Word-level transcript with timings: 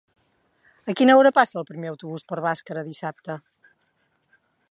A 0.93 0.95
quina 1.01 1.17
hora 1.17 1.31
passa 1.39 1.59
el 1.61 1.67
primer 1.73 1.91
autobús 1.91 2.25
per 2.33 2.41
Bàscara 2.47 2.85
dissabte? 2.89 3.39